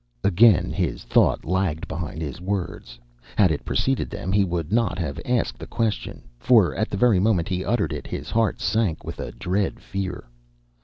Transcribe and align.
Again 0.23 0.71
his 0.71 1.03
thought 1.03 1.45
lagged 1.45 1.87
behind 1.87 2.23
his 2.23 2.41
words. 2.41 2.97
Had 3.35 3.51
it 3.51 3.63
preceded 3.63 4.09
them, 4.09 4.31
he 4.31 4.43
would 4.43 4.71
not 4.71 4.97
have 4.97 5.21
asked 5.27 5.59
the 5.59 5.67
question, 5.67 6.23
for, 6.39 6.73
at 6.73 6.89
the 6.89 6.97
very 6.97 7.19
moment 7.19 7.47
he 7.47 7.63
uttered 7.63 7.93
it, 7.93 8.07
his 8.07 8.31
heart 8.31 8.59
sank 8.61 9.03
with 9.03 9.19
a 9.19 9.31
dread 9.31 9.79
fear. 9.79 10.23